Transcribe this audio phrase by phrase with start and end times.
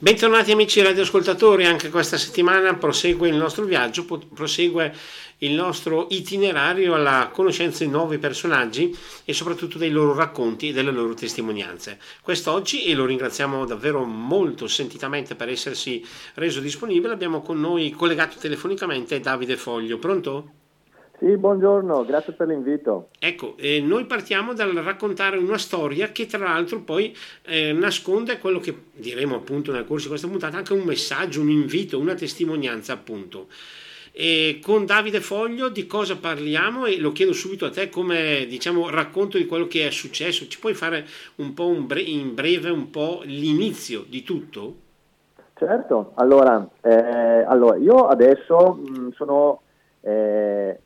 [0.00, 4.94] Bentornati amici radioascoltatori, anche questa settimana prosegue il nostro viaggio, prosegue
[5.38, 10.92] il nostro itinerario alla conoscenza di nuovi personaggi e soprattutto dei loro racconti e delle
[10.92, 11.98] loro testimonianze.
[12.22, 18.38] Quest'oggi, e lo ringraziamo davvero molto sentitamente per essersi reso disponibile, abbiamo con noi collegato
[18.38, 19.98] telefonicamente Davide Foglio.
[19.98, 20.52] Pronto?
[21.18, 23.08] Sì, buongiorno, grazie per l'invito.
[23.18, 27.12] Ecco, eh, noi partiamo dal raccontare una storia che tra l'altro poi
[27.42, 31.50] eh, nasconde quello che diremo appunto nel corso di questa puntata, anche un messaggio, un
[31.50, 33.48] invito, una testimonianza appunto.
[34.12, 38.88] E con Davide Foglio di cosa parliamo e lo chiedo subito a te come diciamo
[38.88, 40.46] racconto di quello che è successo.
[40.46, 41.04] Ci puoi fare
[41.36, 44.76] un po' un bre- in breve un po' l'inizio di tutto?
[45.54, 49.62] Certo, allora, eh, allora io adesso mh, sono
[50.02, 50.78] eh,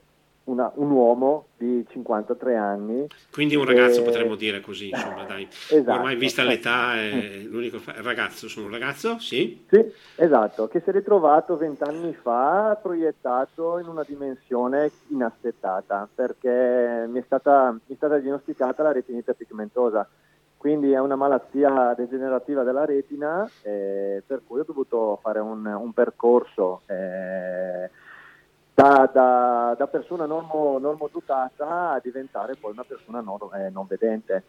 [0.44, 3.06] una, un uomo di 53 anni.
[3.30, 4.04] Quindi un ragazzo e...
[4.04, 5.46] potremmo dire così, insomma, dai.
[5.68, 5.98] esatto.
[5.98, 9.64] Ormai vista l'età è l'unico ragazzo, sono un ragazzo, sì?
[9.68, 9.84] Sì,
[10.16, 17.22] esatto, che si è ritrovato vent'anni fa proiettato in una dimensione inaspettata perché mi è
[17.24, 20.08] stata, mi è stata diagnosticata la retinite pigmentosa.
[20.56, 25.92] Quindi è una malattia degenerativa della retina, eh, per cui ho dovuto fare un, un
[25.92, 27.90] percorso eh,
[28.82, 34.42] da, da, da persona normo, normodotata a diventare poi una persona non, eh, non vedente.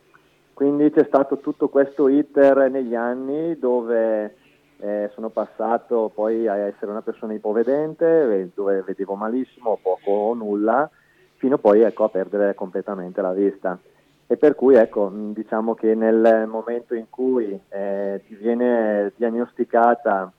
[0.53, 4.36] Quindi c'è stato tutto questo iter negli anni dove
[4.78, 10.90] eh, sono passato poi a essere una persona ipovedente, dove vedevo malissimo, poco o nulla,
[11.36, 13.78] fino poi ecco, a perdere completamente la vista.
[14.25, 20.31] E per cui ecco, diciamo che nel momento in cui eh, ti viene diagnosticata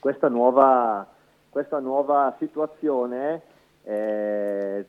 [0.00, 1.13] questa nuova
[1.54, 3.42] questa nuova situazione,
[3.84, 4.84] eh,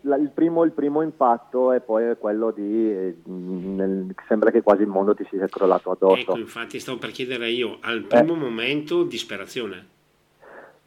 [0.00, 4.80] la, il, primo, il, primo, impatto è poi quello di, eh, nel, sembra che quasi
[4.80, 6.22] il mondo ti sia crollato addosso.
[6.22, 8.38] Ecco, infatti stavo per chiedere io, al primo eh.
[8.38, 9.88] momento disperazione?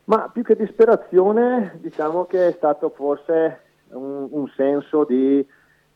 [0.05, 5.45] Ma più che disperazione, diciamo che è stato forse un, un senso di,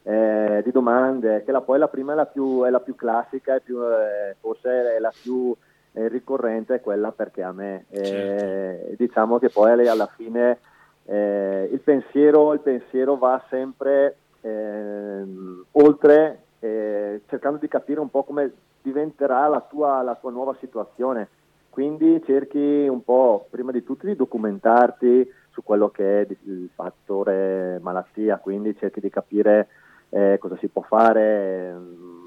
[0.04, 3.56] eh, di, domande, che la, poi la prima è la più, è la più classica,
[3.56, 5.56] è più, eh, forse è la più
[5.94, 7.86] eh, ricorrente è quella perché a me.
[7.90, 8.96] Eh, certo.
[8.98, 10.60] Diciamo che poi alla fine
[11.06, 18.24] eh, il pensiero, il, pensiero, va sempre ehm, oltre, eh, cercando di capire un po'
[18.24, 21.28] come diventerà la tua, la tua nuova situazione.
[21.70, 27.80] Quindi cerchi un po', prima di tutto, di documentarti su quello che è il fattore
[27.82, 29.68] malattia, quindi cerchi di capire
[30.10, 31.76] eh, cosa si può fare,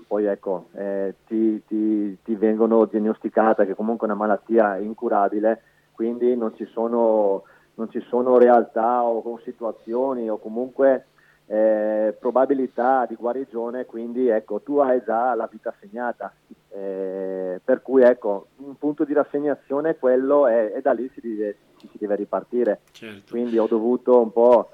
[0.06, 5.62] poi ecco, eh, ti, ti, ti, vengono diagnosticate che comunque è una malattia incurabile,
[5.92, 7.42] quindi non ci sono,
[7.74, 11.06] non ci sono realtà o situazioni o comunque
[11.46, 16.32] eh, probabilità di guarigione, quindi ecco, tu hai già la vita segnata,
[16.70, 21.56] eh, per cui ecco, un punto di rassegnazione quello è, e da lì si deve,
[21.78, 22.80] si deve ripartire.
[22.92, 23.30] Certo.
[23.30, 24.70] Quindi ho dovuto un po'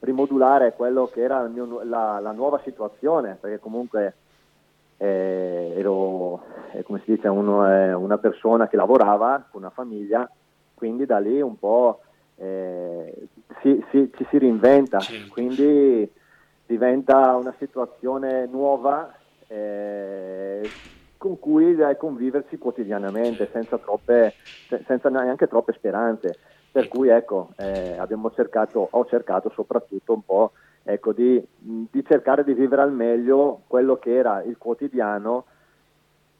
[0.00, 4.14] rimodulare quello che era mio, la, la nuova situazione, perché comunque
[4.98, 6.42] eh, ero,
[6.72, 10.28] eh, come si dice, uno, eh, una persona che lavorava con una famiglia,
[10.74, 12.00] quindi da lì un po'
[12.36, 13.28] eh,
[13.60, 15.32] si, si, ci si reinventa, certo.
[15.32, 16.10] quindi
[16.66, 19.14] diventa una situazione nuova
[19.46, 20.68] eh,
[21.16, 24.34] con cui conviversi quotidianamente senza, troppe,
[24.86, 26.38] senza neanche troppe speranze.
[26.70, 27.52] Per cui ecco,
[27.96, 30.52] abbiamo cercato, ho cercato soprattutto un po'
[30.86, 35.46] ecco, di, di, cercare di vivere al meglio quello che era il quotidiano,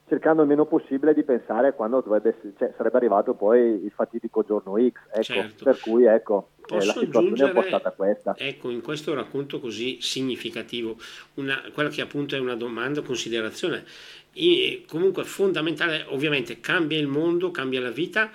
[0.09, 4.77] cercando il meno possibile di pensare quando dovrebbe, cioè, sarebbe arrivato poi il fatidico giorno
[4.79, 4.93] X.
[5.11, 5.65] Ecco, certo.
[5.65, 8.35] Per cui ecco, eh, la situazione è un po' stata questa.
[8.39, 10.97] Ecco, in questo racconto così significativo,
[11.35, 13.85] una, quella che appunto è una domanda, considerazione,
[14.33, 18.31] e comunque fondamentale, ovviamente cambia il mondo, cambia la vita,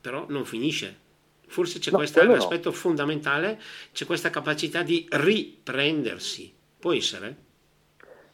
[0.00, 1.02] però non finisce
[1.54, 2.74] Forse c'è no, questo aspetto no.
[2.74, 3.60] fondamentale,
[3.92, 6.52] c'è questa capacità di riprendersi.
[6.80, 7.36] Può essere?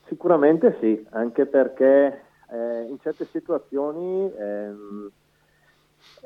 [0.06, 5.10] Sicuramente sì, anche perché eh, in certe situazioni ehm,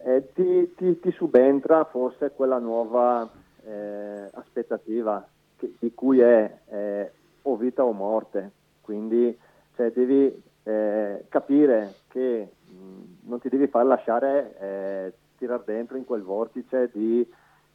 [0.04, 3.28] eh, ti, ti, ti, subentra forse quella nuova
[3.64, 5.26] eh, aspettativa
[5.56, 7.10] che, di cui è
[7.42, 8.52] o vita o morte.
[8.80, 9.36] Quindi
[9.74, 10.32] cioè, devi
[10.62, 15.12] eh, capire che mh, non ti devi far lasciare eh,
[15.44, 17.26] tirar dentro in quel vortice di,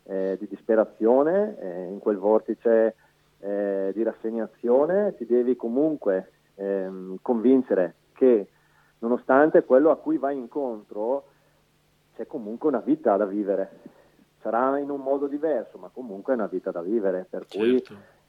[0.05, 2.95] eh, di disperazione, eh, in quel vortice
[3.39, 8.47] eh, di rassegnazione, ti devi comunque ehm, convincere che
[8.99, 11.25] nonostante quello a cui vai incontro
[12.15, 13.97] c'è comunque una vita da vivere.
[14.41, 17.57] Sarà in un modo diverso, ma comunque è una vita da vivere, per certo.
[17.57, 17.83] cui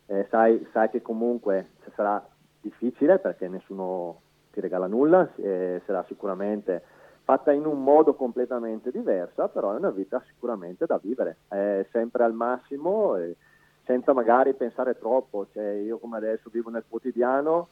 [0.07, 2.25] eh, sai, sai, che comunque sarà
[2.61, 4.21] difficile perché nessuno
[4.53, 6.83] ti regala nulla, eh, sarà sicuramente
[7.31, 12.25] fatta in un modo completamente diverso, però è una vita sicuramente da vivere, è sempre
[12.25, 13.15] al massimo
[13.85, 17.69] senza magari pensare troppo, cioè, io come adesso vivo nel quotidiano,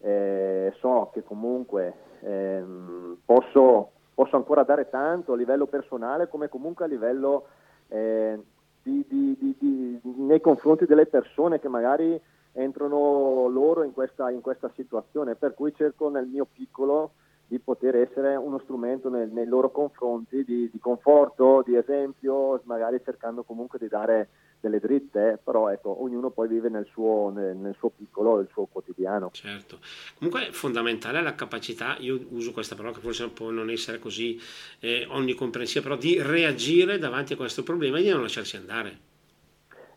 [0.00, 6.86] eh, so che comunque ehm, posso, posso, ancora dare tanto a livello personale come comunque
[6.86, 7.46] a livello
[7.88, 8.40] eh,
[8.82, 12.18] di, di, di, nei confronti delle persone che magari
[12.52, 17.12] entrano loro in questa, in questa situazione, per cui cerco nel mio piccolo
[17.46, 23.00] di poter essere uno strumento nel, nei loro confronti di, di, conforto, di esempio, magari
[23.04, 24.28] cercando comunque di dare
[24.60, 28.64] delle dritte, però ecco, ognuno poi vive nel suo, nel, nel suo piccolo, il suo
[28.64, 29.28] quotidiano.
[29.32, 29.78] Certo,
[30.16, 34.40] comunque è fondamentale la capacità, io uso questa parola che forse può non essere così
[34.80, 39.12] eh, onnicomprensiva, però di reagire davanti a questo problema e di non lasciarsi andare.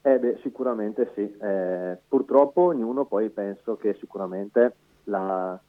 [0.02, 1.22] Eh beh, sicuramente sì.
[1.22, 5.60] Eh, purtroppo ognuno poi penso che sicuramente la,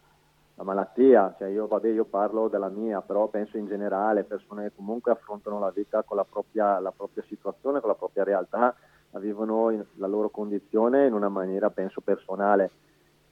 [0.59, 4.73] la malattia, cioè io, vabbè, io, parlo della mia, però penso in generale, persone che
[4.75, 8.75] comunque affrontano la vita con la propria, la propria situazione, con la propria realtà,
[9.11, 12.73] la vivono in, la loro condizione in una maniera, penso, personale.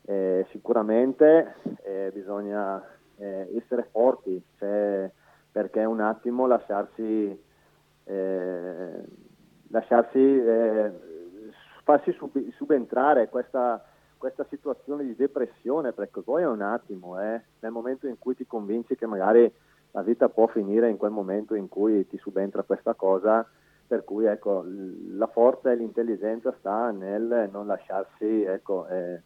[0.03, 2.81] Eh, sicuramente eh, bisogna
[3.17, 5.11] eh, essere forti, cioè,
[5.51, 7.43] perché un attimo lasciarsi,
[8.05, 9.05] eh,
[9.71, 10.93] lasciarsi eh,
[11.83, 13.85] farsi sub- subentrare questa
[14.19, 18.47] questa situazione di depressione, perché poi è un attimo, eh, nel momento in cui ti
[18.47, 19.51] convinci che magari
[19.93, 23.49] la vita può finire in quel momento in cui ti subentra questa cosa,
[23.87, 24.65] per cui ecco,
[25.11, 29.23] la forza e l'intelligenza sta nel non lasciarsi ecco, eh,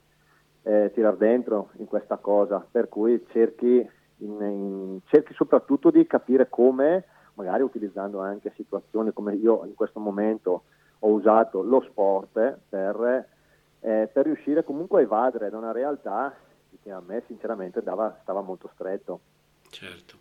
[0.62, 3.88] eh, tirar dentro in questa cosa, per cui cerchi,
[4.18, 7.04] in, in, cerchi soprattutto di capire come,
[7.34, 10.64] magari utilizzando anche situazioni come io in questo momento
[11.00, 13.26] ho usato lo sport per
[13.80, 16.34] eh, per riuscire comunque a evadere da una realtà
[16.82, 19.20] che a me sinceramente dava, stava molto stretto.
[19.70, 20.16] Certo,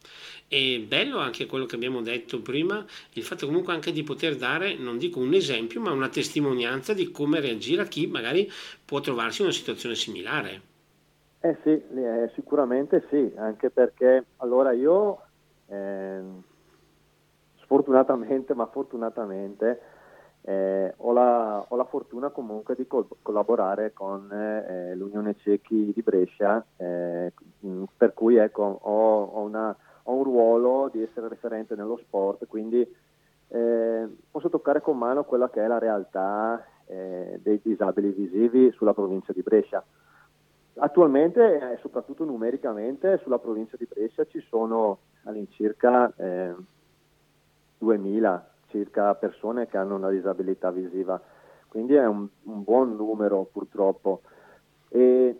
[0.47, 4.75] e bello anche quello che abbiamo detto prima, il fatto comunque anche di poter dare,
[4.77, 8.47] non dico un esempio, ma una testimonianza di come reagire a chi magari
[8.85, 10.61] può trovarsi in una situazione similare.
[11.39, 15.19] Eh sì, eh, sicuramente sì, anche perché allora io
[15.67, 16.21] eh,
[17.61, 19.81] sfortunatamente, ma fortunatamente,
[20.49, 26.01] eh, ho, la, ho, la, fortuna comunque di col- collaborare con eh, l'Unione Ciechi di
[26.01, 27.31] Brescia, eh,
[27.95, 32.81] per cui ecco, ho, ho, una, ho, un ruolo di essere referente nello sport, quindi
[33.49, 38.95] eh, posso toccare con mano quella che è la realtà eh, dei disabili visivi sulla
[38.95, 39.85] provincia di Brescia.
[40.81, 46.11] Attualmente, soprattutto numericamente, sulla provincia di Brescia ci sono all'incirca
[47.77, 51.21] 2000 eh, circa persone che hanno una disabilità visiva,
[51.67, 54.21] quindi è un, un buon numero purtroppo.
[54.89, 55.39] E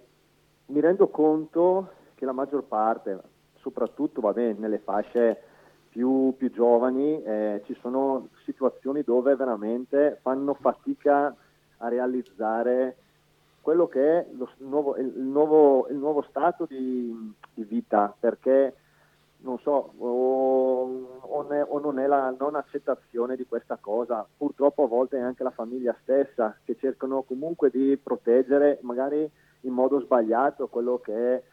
[0.67, 3.19] mi rendo conto che la maggior parte,
[3.55, 5.41] soprattutto vabbè, nelle fasce
[5.89, 11.35] più, più giovani, eh, ci sono situazioni dove veramente fanno fatica
[11.77, 12.97] a realizzare
[13.61, 18.75] quello che è lo, nuovo, il, nuovo, il, nuovo, stato di, di vita, perché
[19.41, 24.27] non so, o, o, ne, o, non è la non accettazione di questa cosa.
[24.37, 29.29] Purtroppo a volte è anche la famiglia stessa che cercano comunque di proteggere, magari
[29.61, 31.43] in modo sbagliato, quello che è,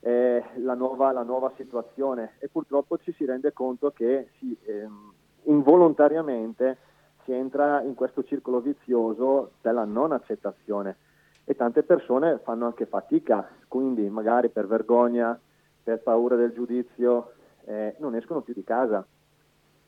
[0.00, 5.12] è la, nuova, la, nuova, situazione e purtroppo ci si rende conto che si, ehm,
[5.44, 6.78] involontariamente
[7.24, 10.96] si entra in questo circolo vizioso della non accettazione
[11.44, 15.38] e tante persone fanno anche fatica, quindi magari per vergogna
[15.88, 17.32] per paura del giudizio
[17.64, 19.06] eh, non escono più di casa.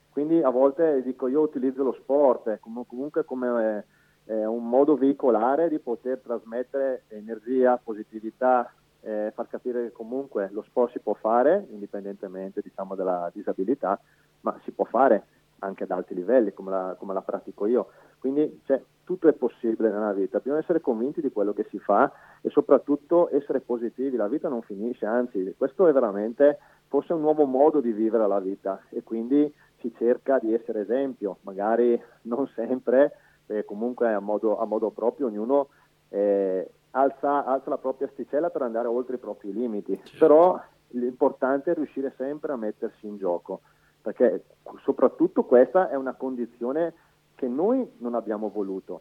[0.09, 3.85] Quindi a volte dico io utilizzo lo sport eh, comunque come
[4.25, 10.63] eh, un modo veicolare di poter trasmettere energia, positività, eh, far capire che comunque lo
[10.63, 14.01] sport si può fare indipendentemente diciamo, dalla disabilità,
[14.41, 15.25] ma si può fare
[15.59, 17.89] anche ad alti livelli come la, come la pratico io.
[18.21, 22.13] Quindi cioè, tutto è possibile nella vita, bisogna essere convinti di quello che si fa
[22.43, 27.45] e soprattutto essere positivi, la vita non finisce, anzi questo è veramente forse un nuovo
[27.45, 28.81] modo di vivere la vita.
[28.91, 33.13] E quindi si cerca di essere esempio, magari non sempre,
[33.47, 35.69] eh, comunque a modo, a modo, proprio ognuno
[36.11, 40.19] eh, alza, alza, la propria asticella per andare oltre i propri limiti, certo.
[40.19, 43.63] però l'importante è riuscire sempre a mettersi in gioco,
[44.03, 44.45] perché
[44.83, 46.95] soprattutto questa è una condizione
[47.41, 49.01] che noi non abbiamo voluto,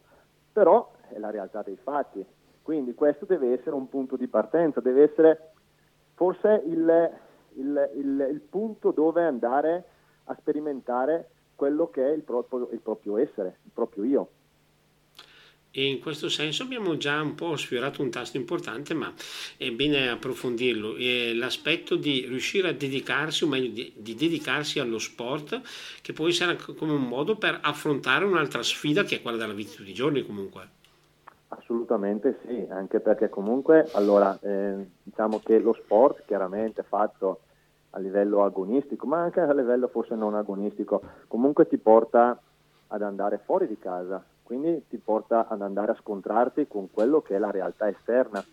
[0.53, 2.25] però è la realtà dei fatti.
[2.61, 5.51] Quindi questo deve essere un punto di partenza, deve essere
[6.13, 7.11] forse il,
[7.55, 9.83] il, il, il punto dove andare
[10.23, 14.29] a sperimentare quello che è il proprio, il proprio essere, il proprio io.
[15.71, 19.13] E in questo senso abbiamo già un po' sfiorato un tasto importante, ma
[19.57, 20.95] è bene approfondirlo.
[20.95, 25.61] È l'aspetto di riuscire a dedicarsi, o meglio di, di, dedicarsi allo sport,
[26.01, 29.69] che poi sarà come un modo per affrontare un'altra sfida che è quella della vita
[29.71, 30.77] di tutti i giorni comunque.
[31.49, 37.41] Assolutamente sì, anche perché comunque allora eh, diciamo che lo sport chiaramente fatto
[37.91, 42.39] a livello agonistico, ma anche a livello forse non agonistico, comunque ti porta
[42.87, 47.35] ad andare fuori di casa, quindi ti porta ad andare a scontrarti con quello che
[47.35, 48.43] è la realtà esterna.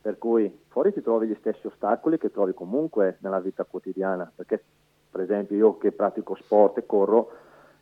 [0.00, 4.62] Per cui fuori ti trovi gli stessi ostacoli che trovi comunque nella vita quotidiana, perché
[5.10, 7.32] per esempio io che pratico sport e corro,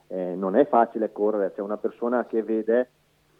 [0.07, 2.89] eh, non è facile correre, c'è una persona che vede,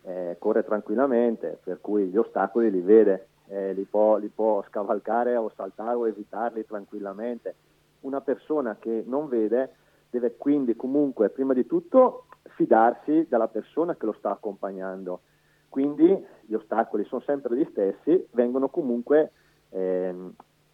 [0.03, 5.37] eh, corre tranquillamente, per cui gli ostacoli li vede, eh, li, può, li può scavalcare
[5.37, 7.55] o saltare o evitarli tranquillamente.
[8.01, 9.75] Una persona che non vede
[10.11, 12.27] deve quindi comunque prima di tutto
[12.63, 15.23] fidarsi dalla persona che lo sta accompagnando.
[15.69, 19.33] Quindi gli ostacoli sono sempre gli stessi, vengono comunque
[19.71, 20.15] eh,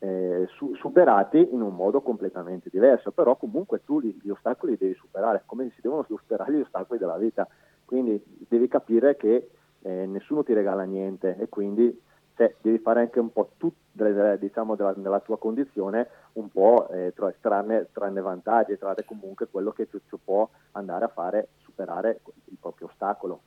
[0.00, 4.78] eh, su, superati in un modo completamente diverso, però comunque tu gli, gli ostacoli li
[4.78, 7.46] devi superare, come si devono superare gli ostacoli della vita.
[7.84, 9.48] Quindi devi capire che
[9.80, 11.98] eh, nessuno ti regala niente e quindi
[12.36, 13.50] cioè, devi fare anche un po'
[13.98, 19.72] tu, diciamo, della, della, tua condizione un po' eh, trarne, trarne, vantaggi, trarre comunque quello
[19.72, 23.40] che ti può andare a fare superare il proprio ostacolo.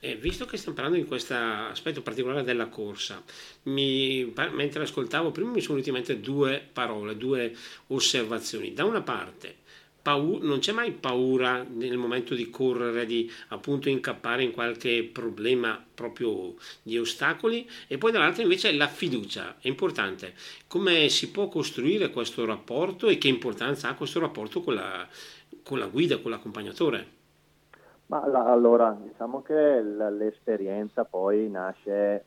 [0.00, 3.22] Eh, visto che stiamo parlando di questo aspetto particolare della corsa,
[3.62, 7.54] mi, mentre ascoltavo prima mi sono venuti in mente due parole, due
[7.86, 8.74] osservazioni.
[8.74, 9.54] Da una parte,
[10.04, 15.82] paura, non c'è mai paura nel momento di correre, di appunto incappare in qualche problema
[15.94, 20.34] proprio di ostacoli e poi dall'altra invece la fiducia, è importante.
[20.68, 25.08] Come si può costruire questo rapporto e che importanza ha questo rapporto con la,
[25.62, 27.06] con la guida, con l'accompagnatore?
[28.08, 32.26] Ma la, allora, diciamo che l'esperienza poi nasce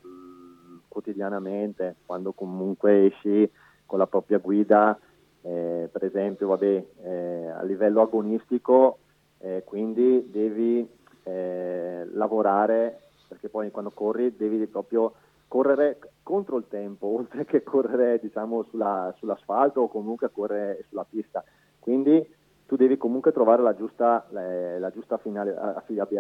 [0.87, 3.47] quotidianamente, quando comunque esci
[3.85, 4.99] con la propria guida
[5.47, 8.99] eh, per esempio vabbè, eh, a livello agonistico,
[9.39, 10.85] eh, quindi devi
[11.23, 12.99] eh, lavorare,
[13.29, 15.13] perché poi quando corri devi proprio
[15.47, 21.41] correre contro il tempo, oltre che correre diciamo, sulla, sull'asfalto o comunque correre sulla pista.
[21.79, 22.35] Quindi
[22.67, 25.55] tu devi comunque trovare la giusta, la, la giusta finale,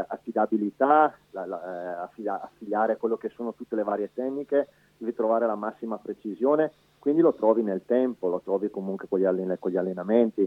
[0.07, 5.55] affidabilità, la, la, eh, affiliare quello che sono tutte le varie tecniche, devi trovare la
[5.55, 6.71] massima precisione
[7.07, 10.45] quindi lo trovi nel tempo, lo trovi comunque con gli, allen- con gli allenamenti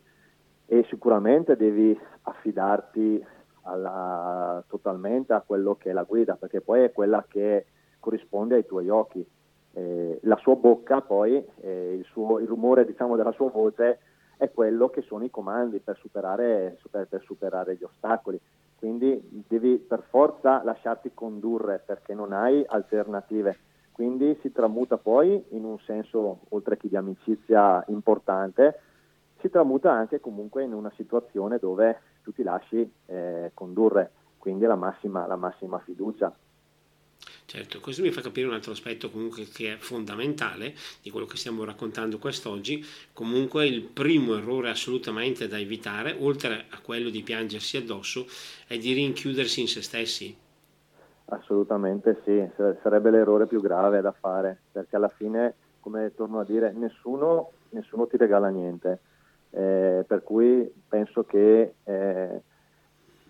[0.67, 3.25] e sicuramente devi affidarti
[3.63, 7.65] alla, totalmente a quello che è la guida, perché poi è quella che
[7.99, 9.27] corrisponde ai tuoi occhi.
[9.73, 14.01] Eh, la sua bocca poi, eh, il, suo, il, rumore diciamo, della sua voce
[14.41, 18.41] è quello che sono i comandi per superare, super, per superare gli ostacoli.
[18.77, 23.59] Quindi devi per forza lasciarti condurre perché non hai alternative
[24.01, 28.81] quindi si tramuta poi in un senso, oltre che di amicizia importante,
[29.41, 34.75] si tramuta anche comunque in una situazione dove tu ti lasci eh, condurre, quindi la
[34.75, 36.35] massima, la massima fiducia.
[37.51, 41.37] Certo, questo mi fa capire un altro aspetto comunque che è fondamentale di quello che
[41.37, 42.81] stiamo raccontando quest'oggi.
[43.13, 48.27] Comunque il primo errore assolutamente da evitare, oltre a quello di piangersi addosso,
[48.69, 50.37] è di rinchiudersi in se stessi.
[51.25, 52.41] Assolutamente sì,
[52.85, 58.07] sarebbe l'errore più grave da fare, perché alla fine, come torno a dire, nessuno, nessuno
[58.07, 59.01] ti regala niente,
[59.51, 62.43] eh, per cui penso che eh,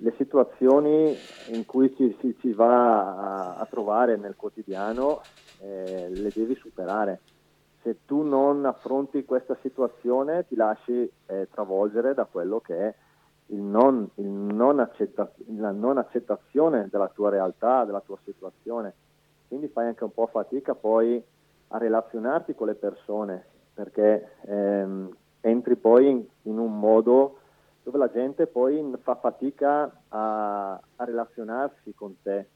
[0.03, 1.15] le situazioni
[1.49, 5.21] in cui ci, ci, ci va a, a, trovare nel quotidiano
[5.61, 7.21] eh, le devi superare.
[7.83, 12.95] Se tu non affronti questa situazione ti lasci eh, travolgere da quello che è
[13.47, 18.93] il non, il non accetta, la non accettazione della tua realtà, della tua situazione.
[19.49, 21.23] Quindi fai anche un po' fatica poi
[21.69, 27.40] a relazionarti con le persone, perché ehm, entri poi in, in, un modo
[27.83, 32.47] dove la gente poi fa fatica a, a relazionarsi con te,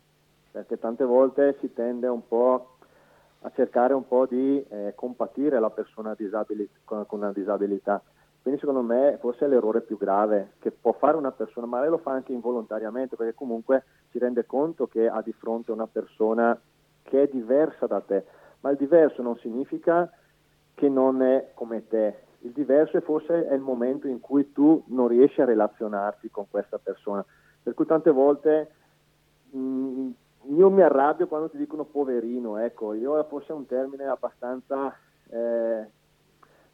[0.50, 2.76] perché tante volte si tende un po'
[3.40, 8.02] a cercare un po' di eh, compatire la persona disabili, con, con una disabilità.
[8.40, 11.88] Quindi secondo me forse è l'errore più grave che può fare una persona, ma lei
[11.88, 16.58] lo fa anche involontariamente perché comunque si rende conto che ha di fronte una persona
[17.02, 18.24] che è diversa da te,
[18.60, 20.10] ma il diverso non significa
[20.74, 24.82] che non è come te, il diverso è forse è il momento in cui tu
[24.88, 27.24] non riesci a relazionarti con questa persona,
[27.62, 28.70] per cui tante volte
[29.50, 30.10] mh, mm,
[30.56, 34.94] io mi arrabbio quando ti dicono poverino, ecco, io forse è un termine abbastanza...
[35.30, 35.86] Eh,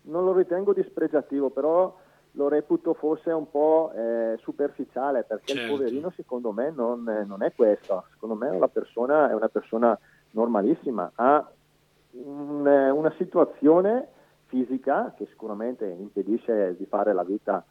[0.02, 1.94] non lo ritengo dispregiativo, però
[2.32, 5.62] lo reputo forse un po' eh, superficiale perché certo.
[5.62, 9.98] il poverino secondo me non, non, è questo, secondo me una persona, è una persona
[10.30, 11.48] normalissima, ha
[12.12, 14.08] un, una situazione
[14.50, 17.64] fisica che sicuramente impedisce di fare la vita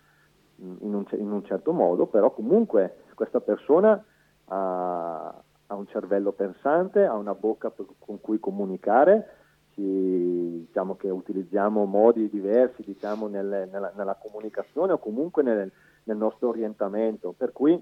[0.62, 4.03] in un, in un certo modo, però comunque questa persona
[4.45, 5.33] ha,
[5.67, 9.36] ha, un cervello pensante, ha una bocca con cui comunicare,
[9.74, 15.71] ci, diciamo che utilizziamo modi diversi diciamo, nel, nella, nella, comunicazione o comunque nel,
[16.03, 17.81] nel nostro orientamento, per cui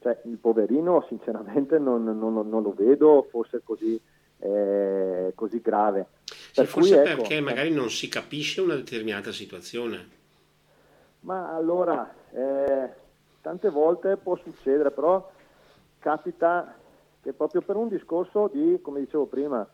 [0.00, 4.00] cioè, il poverino sinceramente non, non, non, lo vedo forse così,
[4.44, 6.06] eh, così grave.
[6.54, 10.22] Per forse cui, ecco, perché magari non si capisce una determinata situazione.
[11.20, 12.90] Ma allora, eh,
[13.40, 15.30] tante volte può succedere, però
[15.98, 16.76] capita
[17.22, 19.66] che proprio per un discorso di, come dicevo prima,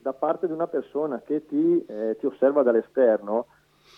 [0.00, 3.46] da parte di una persona che ti, eh, ti osserva dall'esterno,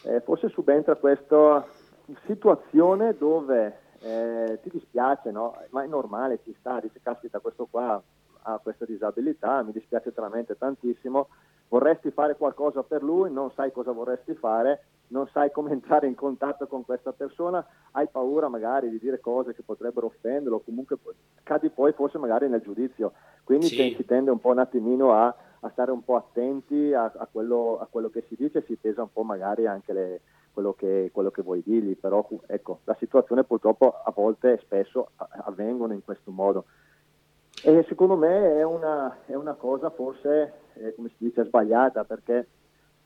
[0.05, 1.67] eh, forse subentra questa
[2.27, 5.57] situazione dove eh, ti dispiace, no?
[5.71, 8.03] ma è normale, ci sta, dice caspita questo qua
[8.43, 11.29] ha questa disabilità, mi dispiace veramente tantissimo,
[11.69, 16.15] vorresti fare qualcosa per lui, non sai cosa vorresti fare, non sai come entrare in
[16.15, 20.99] contatto con questa persona, hai paura magari di dire cose che potrebbero offenderlo, comunque
[21.43, 23.13] cadi poi forse magari nel giudizio,
[23.45, 23.95] quindi sì.
[23.97, 27.79] si tende un po' un attimino a, a stare un po' attenti a, a, quello,
[27.81, 30.21] a, quello, che si dice, si pesa un po' magari anche le,
[30.53, 35.11] quello, che, quello, che, vuoi dirgli, però ecco, la situazione purtroppo a volte e spesso
[35.17, 36.65] avvengono in questo modo.
[37.63, 42.47] E secondo me è una, è una cosa forse, eh, come si dice, sbagliata perché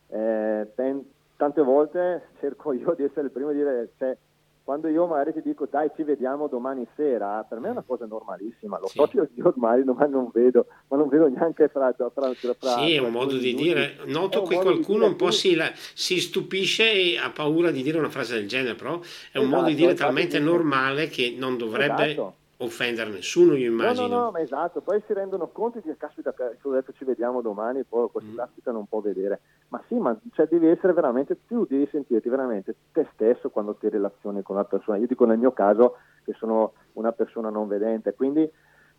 [0.09, 1.05] eh, ten,
[1.37, 4.17] tante volte cerco io di essere il primo a dire, cioè,
[4.63, 8.07] quando io magari ti dico dai ci vediamo domani sera, per me è una cosa
[8.07, 8.97] normalissima, lo sì.
[8.97, 11.93] so che io, ormai domani non vedo, ma non vedo neanche fra...
[11.93, 12.33] fra, fra
[12.79, 16.91] sì, è un modo di dire, noto che qualcuno un po' si, la, si, stupisce
[16.91, 18.95] e ha paura di dire una frase del genere, però
[19.33, 22.11] è un esatto, modo di dire talmente normale che non dovrebbe...
[22.11, 24.07] Esatto offendere nessuno, io immagino.
[24.07, 27.41] No, no, no, ma esatto, poi si rendono conto di che caspita, detto ci vediamo
[27.41, 28.37] domani, poi questo mm.
[28.37, 29.41] caspita non può vedere.
[29.69, 33.89] Ma sì, ma cioè, devi essere veramente, tu devi sentirti veramente te stesso quando ti
[33.89, 34.99] relazioni con una persona.
[34.99, 38.51] Io dico nel mio caso che sono una persona non vedente, quindi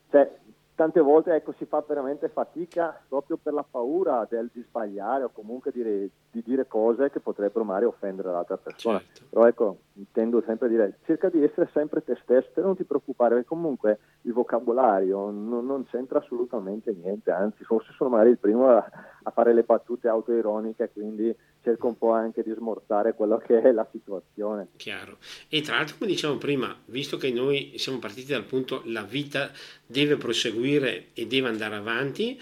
[0.10, 0.32] cioè,
[0.76, 5.30] tante volte ecco, si fa veramente fatica proprio per la paura del, di sbagliare o
[5.30, 9.00] comunque dire, di dire cose che potrebbero magari offendere l'altra persona.
[9.00, 9.24] Certo.
[9.30, 13.36] Però ecco, intendo sempre dire, cerca di essere sempre te stesso e non ti preoccupare,
[13.36, 18.68] perché comunque il vocabolario non, non, c'entra assolutamente niente, anzi forse sono magari il primo
[18.68, 18.86] a,
[19.24, 21.36] a fare le battute autoironiche, quindi
[21.66, 24.68] cerco un po' anche di smorzare quello che è la situazione.
[24.76, 25.18] Chiaro.
[25.50, 29.50] E tra l'altro, come dicevamo prima, visto che noi siamo partiti dal punto la vita
[29.84, 32.40] deve proseguire e deve andare avanti,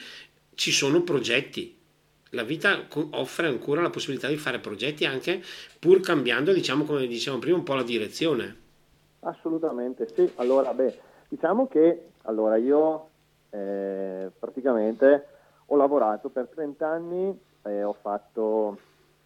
[0.55, 1.79] ci sono progetti.
[2.31, 5.41] La vita offre ancora la possibilità di fare progetti anche
[5.79, 8.57] pur cambiando, diciamo come dicevamo prima, un po' la direzione.
[9.21, 10.29] Assolutamente, sì.
[10.35, 13.09] Allora, beh, diciamo che allora io
[13.51, 15.27] eh, praticamente
[15.67, 18.77] ho lavorato per 30 anni, eh, ho fatto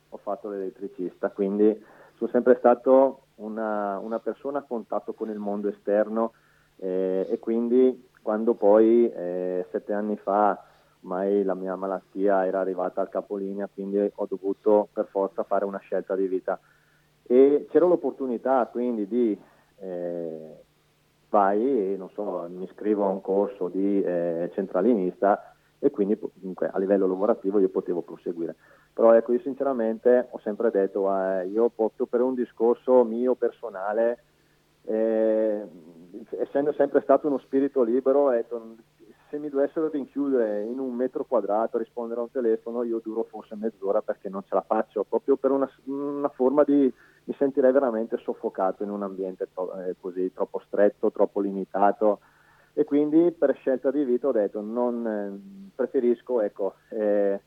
[0.10, 1.84] ho fatto l'elettricista, quindi
[2.16, 6.34] sono sempre stato una, una persona a contatto con il mondo esterno
[6.78, 10.62] eh, e quindi quando poi eh, sette anni fa
[11.02, 15.78] ormai la mia malattia era arrivata al capolinea, quindi ho dovuto per forza fare una
[15.78, 16.60] scelta di vita.
[17.24, 19.40] E c'era l'opportunità quindi di
[19.80, 20.56] eh,
[21.30, 26.78] vai e so, mi iscrivo a un corso di eh, centralinista e quindi comunque a
[26.80, 28.56] livello lavorativo io potevo proseguire.
[28.98, 34.24] Però ecco, io sinceramente ho sempre detto, eh, io proprio per un discorso mio personale,
[34.86, 35.64] eh,
[36.40, 38.78] essendo sempre stato uno spirito libero, detto,
[39.30, 43.22] se mi dovessero rinchiudere in un metro quadrato a rispondere a un telefono, io duro
[43.30, 46.92] forse mezz'ora perché non ce la faccio, proprio per una, una forma di,
[47.26, 52.22] mi sentirei veramente soffocato in un ambiente to- eh, così troppo stretto, troppo limitato.
[52.74, 57.40] E quindi per scelta di vita ho detto non eh, preferisco ecco, eh,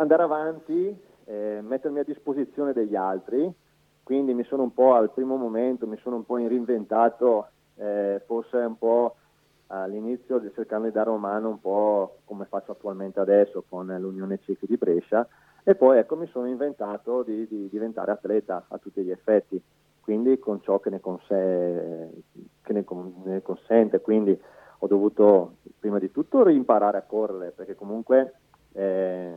[0.00, 3.52] andare avanti, eh, mettermi a disposizione degli altri,
[4.02, 8.56] quindi mi sono un po' al primo momento, mi sono un po' reinventato, eh, forse
[8.56, 9.16] un po'
[9.68, 14.66] all'inizio cercando di dare una mano un po' come faccio attualmente adesso con l'Unione Ciechi
[14.66, 15.28] di Brescia.
[15.62, 19.62] E poi ecco mi sono inventato di, di diventare atleta a tutti gli effetti,
[20.00, 22.22] quindi con ciò che ne, conse-
[22.62, 22.84] che ne,
[23.24, 24.36] ne consente, quindi
[24.78, 28.32] ho dovuto prima di tutto rimparare a correre perché comunque
[28.72, 29.34] eh,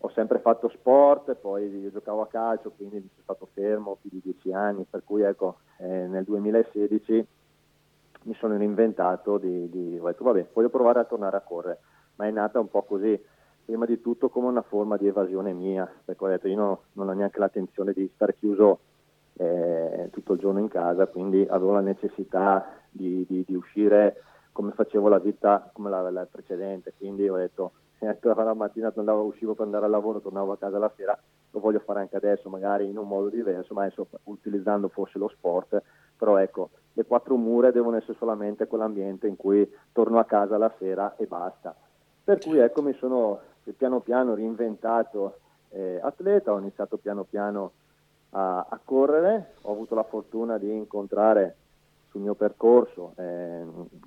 [0.00, 4.52] ho sempre fatto sport, poi giocavo a calcio, quindi sono stato fermo più di dieci
[4.52, 7.26] anni, per cui ecco, eh, nel 2016
[8.22, 11.78] mi sono reinventato di, di, ho detto vabbè, voglio provare a tornare a correre,
[12.16, 13.20] ma è nata un po' così,
[13.64, 17.08] prima di tutto come una forma di evasione mia, perché ho detto io no, non
[17.08, 18.78] ho neanche l'intenzione di stare chiuso
[19.34, 24.72] eh, tutto il giorno in casa, quindi avevo la necessità di, di, di uscire come
[24.72, 29.66] facevo la vita come la, la precedente, quindi ho detto, la mattina andavo, uscivo per
[29.66, 31.18] andare al lavoro, tornavo a casa la sera,
[31.50, 35.28] lo voglio fare anche adesso, magari in un modo diverso, ma adesso utilizzando forse lo
[35.28, 35.82] sport,
[36.16, 40.72] però ecco, le quattro mura devono essere solamente quell'ambiente in cui torno a casa la
[40.78, 41.74] sera e basta.
[42.24, 43.40] Per cui ecco mi sono
[43.76, 45.38] piano piano reinventato
[45.70, 47.72] eh, atleta, ho iniziato piano piano
[48.30, 51.56] a, a, correre, ho avuto la fortuna di incontrare
[52.10, 53.64] sul mio percorso eh,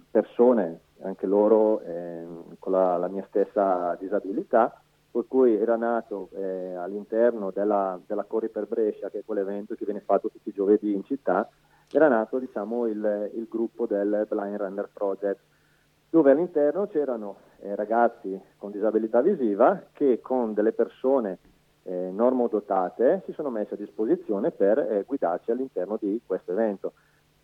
[0.10, 2.26] persone, anche loro eh,
[2.60, 8.50] con la, la, mia stessa disabilità, per cui era nato eh, all'interno della, della Corri
[8.50, 11.50] per Brescia, che è quell'evento che viene fatto tutti i giovedì in città,
[11.92, 15.40] era nato diciamo, il, il gruppo del Blind Runner Project,
[16.10, 21.40] dove all'interno c'erano eh, ragazzi con disabilità visiva che con delle persone
[21.84, 26.94] eh, normodotate si sono messi a disposizione per eh, guidarci all'interno di questo evento.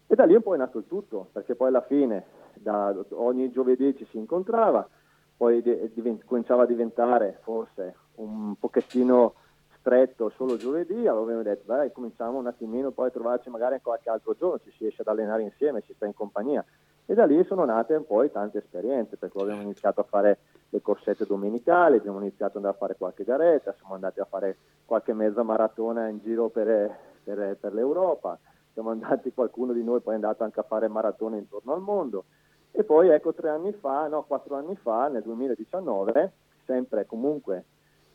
[0.08, 3.52] E da lì un po' è nato il tutto, perché poi alla fine da, ogni
[3.52, 4.88] giovedì ci si incontrava,
[5.36, 9.34] poi divent- cominciava a diventare forse un pochettino
[9.80, 14.10] stretto solo giovedì, allora abbiamo detto dai cominciamo un attimino poi a trovarci magari qualche
[14.10, 16.64] altro giorno, ci si riesce ad allenare insieme, si sta in compagnia.
[17.06, 20.40] E da lì sono nate poi tante esperienze, perché abbiamo iniziato a fare
[20.70, 24.58] le corsette domenicali, abbiamo iniziato ad andare a fare qualche garetta, siamo andati a fare
[24.86, 28.38] qualche mezza maratona in giro per, per, per l'Europa,
[28.78, 32.26] siamo andati, qualcuno di noi poi è andato anche a fare maratone intorno al mondo.
[32.70, 36.32] E poi ecco tre anni fa, no, quattro anni fa, nel 2019,
[36.64, 37.66] sempre comunque,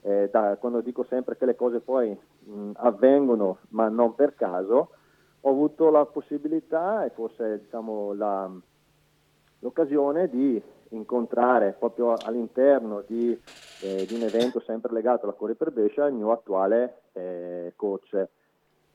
[0.03, 4.91] eh, da, quando dico sempre che le cose poi mh, avvengono ma non per caso,
[5.41, 8.49] ho avuto la possibilità e forse diciamo, la,
[9.59, 13.37] l'occasione di incontrare proprio all'interno di,
[13.81, 18.29] eh, di, un evento sempre legato alla Corre per Brescia il mio attuale eh, coach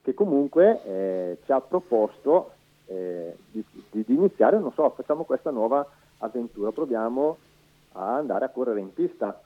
[0.02, 2.52] che comunque eh, ci ha proposto
[2.86, 5.86] eh, di, di, di, iniziare, non so, facciamo questa nuova
[6.18, 7.36] avventura, proviamo
[7.92, 9.40] a andare a correre in pista,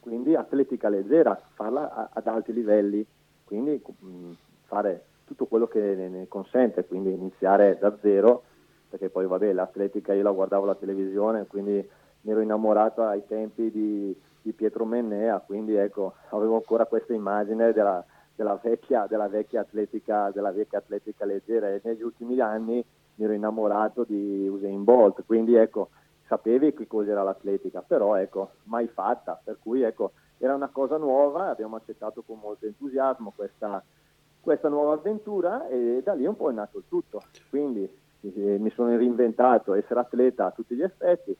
[0.00, 3.04] quindi atletica leggera, farla a, ad alti livelli,
[3.44, 4.32] quindi mh, mm,
[4.64, 8.42] fare tutto quello che ne, ne, consente, quindi iniziare da zero,
[8.88, 11.86] perché poi vabbè l'atletica io la guardavo alla televisione, quindi
[12.22, 17.72] mi ero innamorato ai tempi di, di Pietro Mennea, quindi ecco, avevo ancora questa immagine
[17.72, 18.04] della
[18.36, 21.68] della vecchia, della vecchia, atletica, della vecchia atletica leggera.
[21.70, 22.84] E negli ultimi anni
[23.16, 25.88] mi ero innamorato di Usain Bolt, quindi ecco,
[26.26, 31.48] sapevi che cos'era l'atletica, però ecco, mai fatta, per cui ecco, era una cosa nuova,
[31.48, 33.82] abbiamo accettato con molto entusiasmo questa,
[34.40, 37.88] questa nuova avventura e da lì un po' è nato il tutto, quindi
[38.20, 41.34] eh, mi sono reinventato essere atleta a tutti gli effetti,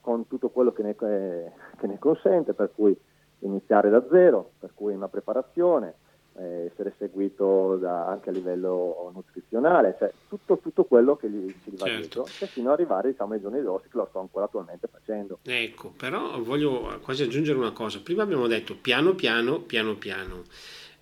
[0.00, 2.98] con tutto quello che ne, eh, che ne consente, per cui
[3.40, 5.94] iniziare da zero, per cui una preparazione,
[6.40, 11.70] eh, essere seguito da, anche a livello nutrizionale, cioè tutto, tutto quello che gli, ci
[11.76, 12.22] va certo.
[12.22, 15.38] dietro, fino ad arrivare diciamo, ai giorni d'oggi che lo sto ancora attualmente facendo.
[15.44, 18.00] Ecco, però voglio quasi aggiungere una cosa.
[18.00, 20.44] Prima abbiamo detto piano piano, piano piano.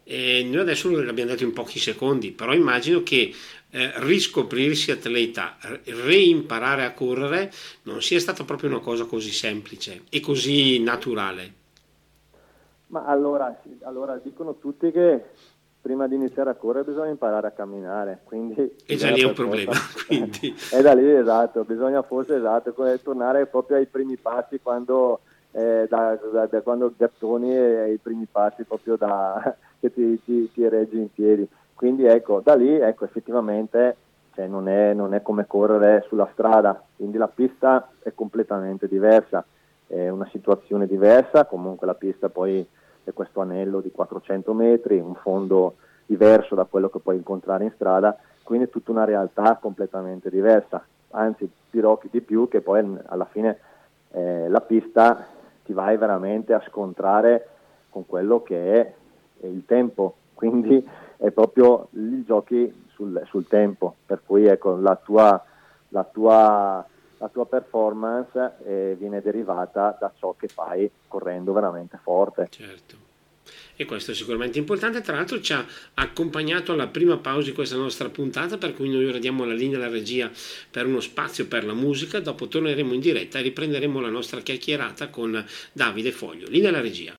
[0.03, 3.33] E noi adesso l'abbiamo detto in pochi secondi, però immagino che
[3.70, 10.20] eh, riscoprirsi atleta, reimparare a correre non sia stata proprio una cosa così semplice e
[10.20, 11.53] così naturale.
[12.88, 15.24] Ma allora, allora dicono tutti che
[15.81, 18.20] prima di iniziare a correre bisogna imparare a camminare.
[18.24, 19.72] Quindi e già lì è un problema.
[20.07, 20.55] Quindi.
[20.70, 25.20] è da lì esatto, bisogna forse esatto, tornare proprio ai primi passi quando,
[25.53, 30.51] eh, da, da, da, quando gattoni e ai primi passi proprio da, che ti, ti,
[30.53, 31.48] ti, reggi in piedi.
[31.74, 33.96] Quindi ecco, da lì ecco, effettivamente
[34.35, 39.44] cioè, non, è, non è come correre sulla strada, quindi la pista è completamente diversa
[39.88, 42.64] è una situazione diversa, comunque la pista poi
[43.03, 47.72] è questo anello di 400 metri, un fondo diverso da quello che puoi incontrare in
[47.74, 53.27] strada, quindi è tutta una realtà completamente diversa, anzi dirò di più che poi alla
[53.27, 53.59] fine
[54.12, 55.27] eh, la pista
[55.64, 57.48] ti vai veramente a scontrare
[57.88, 58.92] con quello che è
[59.46, 65.42] il tempo, quindi è proprio i giochi sul, sul tempo, per cui ecco, la tua,
[65.88, 66.87] la tua
[67.18, 72.46] la tua performance eh, viene derivata da ciò che fai correndo veramente forte.
[72.50, 73.07] Certo.
[73.76, 77.76] E questo è sicuramente importante, tra l'altro ci ha accompagnato alla prima pausa di questa
[77.76, 80.31] nostra puntata, per cui noi ora diamo la linea alla regia
[80.70, 85.09] per uno spazio per la musica, dopo torneremo in diretta e riprenderemo la nostra chiacchierata
[85.09, 86.48] con Davide Foglio.
[86.48, 87.14] Linea alla regia.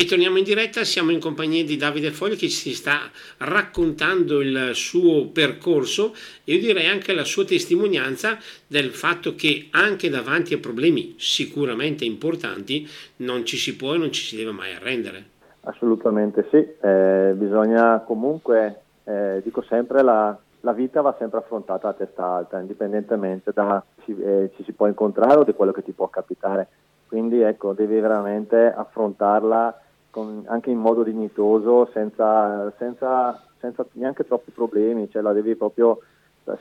[0.00, 4.70] E torniamo in diretta, siamo in compagnia di Davide Foglio che ci sta raccontando il
[4.74, 10.58] suo percorso e io direi anche la sua testimonianza del fatto che anche davanti a
[10.58, 15.24] problemi sicuramente importanti non ci si può e non ci si deve mai arrendere.
[15.62, 21.92] Assolutamente sì, eh, bisogna comunque eh, dico sempre la, la, vita va sempre affrontata a
[21.94, 25.90] testa alta, indipendentemente da ci, eh, ci si può incontrare o di quello che ti
[25.90, 26.68] può capitare.
[27.08, 34.50] Quindi ecco, devi veramente affrontarla con, anche in modo dignitoso, senza, senza, senza, neanche troppi
[34.50, 36.00] problemi, cioè la devi proprio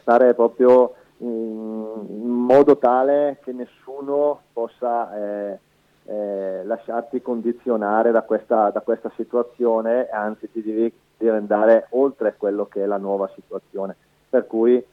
[0.01, 5.59] stare proprio in, modo tale che nessuno possa eh,
[6.05, 12.65] eh, lasciarti condizionare da questa, da questa situazione, anzi ti devi, devi, andare oltre quello
[12.65, 13.95] che è la nuova situazione.
[14.29, 14.83] Per cui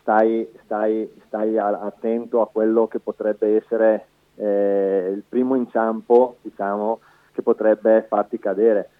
[0.00, 7.00] stai, stai, stai attento a quello che potrebbe essere eh, il primo inciampo, diciamo,
[7.32, 8.90] che potrebbe farti cadere.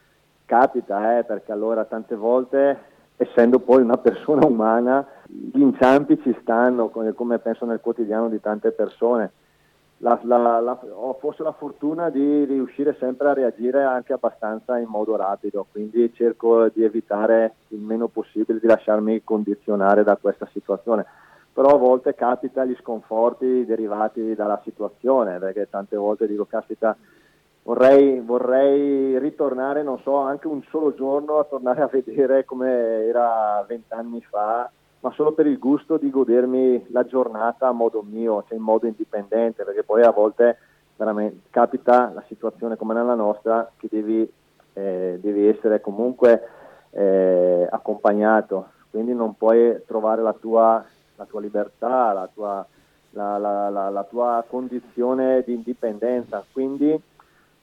[0.44, 2.78] Capita, eh, perché allora tante volte,
[3.16, 8.72] essendo poi una persona umana, gli inciampi ci stanno, come, penso nel quotidiano di tante
[8.72, 9.32] persone.
[9.98, 14.88] La, la, la, ho forse la fortuna di riuscire sempre a reagire anche abbastanza in
[14.88, 21.04] modo rapido, quindi cerco di evitare il meno possibile di lasciarmi condizionare da questa situazione.
[21.52, 26.96] Però a volte capita gli sconforti derivati dalla situazione, perché tante volte dico, caspita,
[27.62, 33.64] vorrei, vorrei ritornare, non so, anche un solo giorno a tornare a vedere come era
[33.66, 34.70] vent'anni fa,
[35.00, 38.86] ma solo per il gusto di godermi la giornata a modo mio, cioè in modo
[38.86, 40.58] indipendente, perché poi a volte
[40.96, 44.30] veramente capita la situazione come nella nostra che devi,
[44.74, 46.42] eh, devi essere comunque
[46.90, 50.84] eh, accompagnato, quindi non puoi trovare la tua,
[51.16, 52.66] la tua libertà, la tua,
[53.10, 57.00] la, la, la, la tua condizione di indipendenza, quindi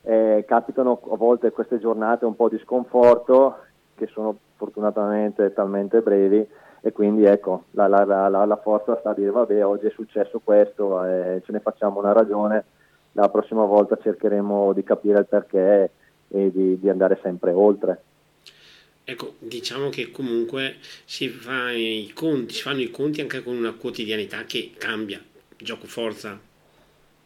[0.07, 3.57] eh, capitano a volte queste giornate un po' di sconforto
[3.93, 6.47] che sono fortunatamente talmente brevi
[6.79, 10.39] e quindi ecco la, la, la, la forza sta a dire vabbè oggi è successo
[10.41, 12.63] questo eh, ce ne facciamo una ragione
[13.11, 15.91] la prossima volta cercheremo di capire il perché
[16.29, 18.01] e di, di andare sempre oltre
[19.09, 21.67] Ecco, diciamo che comunque si, fa
[22.13, 25.23] conti, si fanno i conti anche con una quotidianità che cambia,
[25.55, 26.37] gioco forza.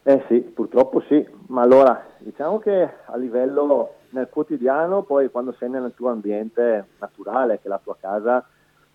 [0.04, 5.70] Eh sì, purtroppo sì, ma allora diciamo che a livello nel quotidiano, poi quando sei
[5.70, 8.44] nel tuo ambiente naturale, che è la tua casa,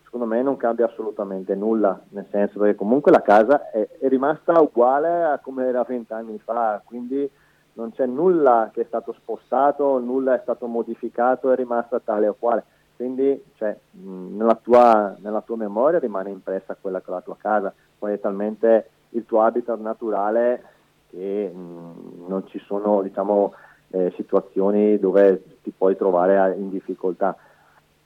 [0.03, 4.61] secondo me non cambia assolutamente nulla, nel senso che comunque la casa è, è rimasta
[4.61, 7.31] uguale a come era vent'anni fa, quindi
[7.75, 12.35] non c'è nulla che è stato spostato, nulla è stato modificato, è rimasta tale o
[12.37, 12.65] quale.
[12.97, 17.73] Quindi cioè, nella, tua, nella tua memoria rimane impressa quella che è la tua casa,
[17.97, 20.75] poi è talmente il tuo habitat naturale
[21.11, 23.55] che mh, mm, non ci sono diciamo,
[23.91, 27.37] eh, situazioni dove ti puoi trovare in difficoltà.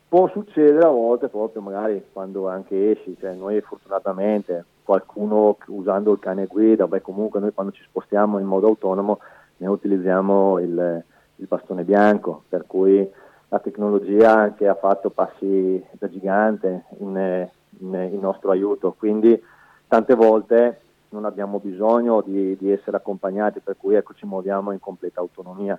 [0.09, 6.19] Può succedere a volte proprio magari quando anche esci, cioè noi fortunatamente qualcuno usando il
[6.19, 9.21] cane guida, beh comunque noi quando ci spostiamo in modo autonomo
[9.59, 11.05] ne utilizziamo il,
[11.37, 13.09] il bastone bianco, per cui
[13.49, 19.41] la tecnologia anche ha fatto passi da gigante in, in, in nostro aiuto, quindi
[19.87, 20.81] tante volte
[21.11, 25.79] non abbiamo bisogno di, di, essere accompagnati, per cui ecco, ci muoviamo in completa autonomia.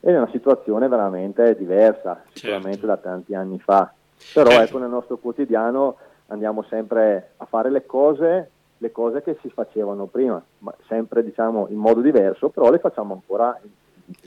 [0.00, 2.86] Ed è una situazione veramente diversa, sicuramente certo.
[2.86, 3.92] da tanti anni fa.
[4.32, 4.64] Però certo.
[4.64, 5.96] ecco, nel nostro quotidiano
[6.28, 11.68] andiamo sempre a fare le cose, le cose che si facevano prima, ma sempre diciamo
[11.70, 13.58] in modo diverso, però le facciamo ancora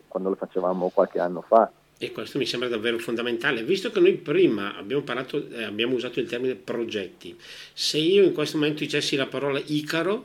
[0.08, 1.69] quando le facevamo qualche anno fa.
[2.01, 6.21] E questo mi sembra davvero fondamentale, visto che noi prima abbiamo, parlato, eh, abbiamo usato
[6.21, 7.38] il termine progetti.
[7.73, 10.23] Se io in questo momento dicessi la parola Icaro,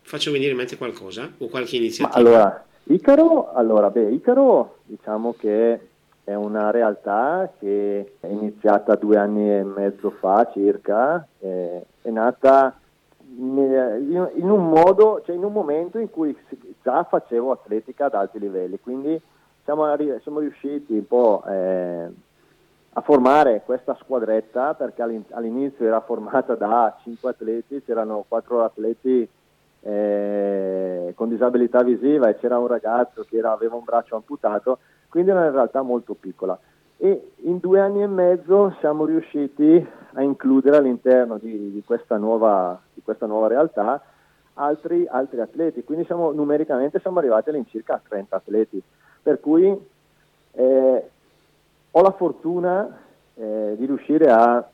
[0.00, 2.22] faccio venire in mente qualcosa o qualche iniziativa?
[2.22, 5.80] Ma allora, Icaro, allora, beh, Icaro diciamo che
[6.24, 12.80] è una realtà che è iniziata due anni e mezzo fa circa, eh, è nata
[13.36, 16.34] in, in un modo, cioè in un momento in cui
[16.82, 19.20] già facevo atletica ad alti livelli, quindi
[19.70, 22.08] siamo, siamo riusciti un po' eh,
[22.92, 29.28] a formare questa squadretta perché all'inizio era formata da 5 atleti, c'erano 4 atleti
[29.82, 34.78] eh, con disabilità visiva e c'era un ragazzo che era, aveva un braccio amputato,
[35.08, 36.58] quindi era in realtà molto piccola.
[36.96, 42.78] E in due anni e mezzo siamo riusciti a includere all'interno di, di, questa, nuova,
[42.92, 44.02] di questa, nuova, realtà
[44.54, 48.82] altri, altri atleti, quindi siamo, numericamente siamo arrivati all'incirca a 30 atleti.
[49.22, 49.88] Per cui
[50.52, 51.10] eh,
[51.90, 52.98] ho la fortuna
[53.34, 54.64] eh, di riuscire a,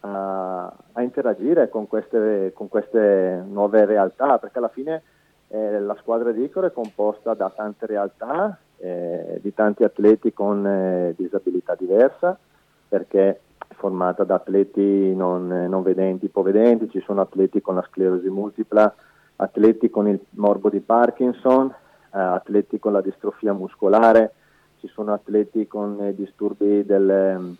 [0.00, 5.02] a, a interagire con queste, con queste, nuove realtà, perché alla fine
[5.48, 10.66] eh, la squadra di Icoro è composta da tante realtà, eh, di tanti atleti con
[10.66, 12.38] eh, disabilità diversa,
[12.88, 18.28] perché è formata da atleti non, non vedenti, ipovedenti, ci sono atleti con la sclerosi
[18.28, 18.94] multipla,
[19.36, 21.85] atleti con il morbo di Parkinson, eh,
[22.16, 24.32] atleti con la distrofia muscolare,
[24.80, 27.56] ci sono atleti con eh, disturbi del,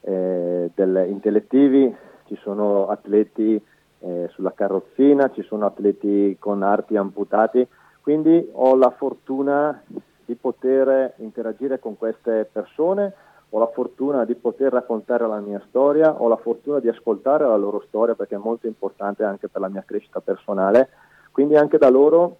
[0.00, 1.94] eh, del, intellettivi,
[2.26, 3.60] ci sono atleti
[4.00, 7.66] eh, sulla carrozzina, ci sono atleti con arti amputati,
[8.00, 9.82] quindi ho la fortuna
[10.24, 13.12] di poter interagire con queste persone,
[13.50, 17.56] ho la fortuna di poter raccontare la mia storia, ho la fortuna di ascoltare la
[17.56, 20.88] loro storia perché è molto importante anche per la mia crescita personale,
[21.30, 22.36] quindi anche da loro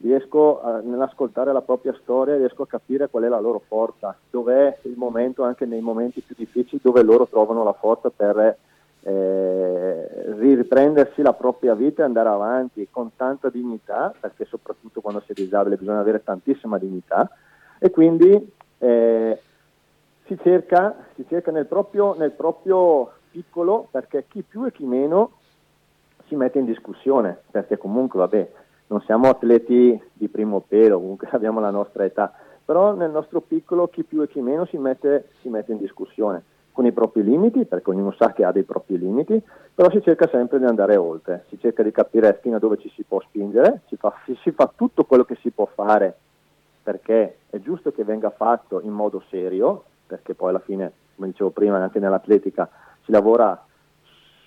[0.00, 4.78] riesco a, nell'ascoltare la propria storia, riesco a capire qual è la loro forza, dov'è
[4.82, 8.56] il momento, anche nei momenti più difficili, dove loro trovano la forza per
[9.02, 15.32] eh, riprendersi la propria vita e andare avanti con tanta dignità, perché soprattutto quando si
[15.32, 17.30] è disabile bisogna avere tantissima dignità,
[17.78, 19.40] e quindi eh,
[20.26, 25.32] si, cerca, si cerca nel proprio, nel proprio piccolo, perché chi più e chi meno
[26.26, 28.50] si mette in discussione, perché comunque vabbè,
[28.88, 32.32] non siamo atleti di primo pelo, comunque abbiamo la nostra età,
[32.64, 36.42] però nel nostro piccolo chi più e chi meno si mette, si mette in discussione
[36.72, 39.42] con i propri limiti, perché ognuno sa che ha dei propri limiti,
[39.74, 42.88] però si cerca sempre di andare oltre, si cerca di capire fino a dove ci
[42.90, 46.16] si può spingere, si fa, si, fa tutto quello che si può fare
[46.88, 51.50] perché è giusto che venga fatto in modo serio, perché poi alla fine, come dicevo
[51.50, 52.66] prima, anche nell'atletica
[53.04, 53.62] si lavora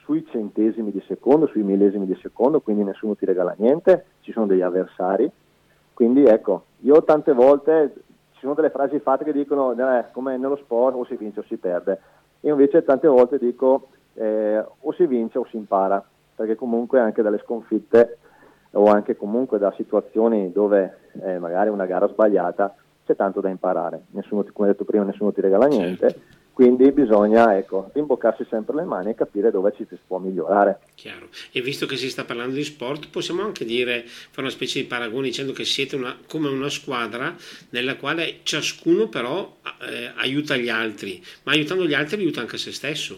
[0.03, 4.45] sui centesimi di secondo, sui millesimi di secondo, quindi nessuno ti regala niente, ci sono
[4.45, 5.29] degli avversari.
[5.93, 7.93] Quindi ecco, io tante volte
[8.33, 11.43] ci sono delle frasi fatte che dicono eh, come nello sport o si vince o
[11.43, 11.99] si perde.
[12.41, 16.03] Io invece tante volte dico eh, o si vince o si impara,
[16.35, 18.17] perché comunque anche dalle sconfitte
[18.71, 22.73] o anche comunque da situazioni dove eh, magari una gara sbagliata
[23.05, 24.05] c'è tanto da imparare.
[24.11, 26.09] Nessuno, come detto prima, nessuno ti regala niente.
[26.09, 30.79] Certo quindi bisogna ecco, rimboccarsi sempre le mani e capire dove ci si può migliorare.
[30.95, 31.27] Chiaro.
[31.51, 34.87] E visto che si sta parlando di sport, possiamo anche dire, fare una specie di
[34.87, 37.33] paragone dicendo che siete una, come una squadra
[37.69, 42.71] nella quale ciascuno però eh, aiuta gli altri, ma aiutando gli altri aiuta anche se
[42.71, 43.15] stesso.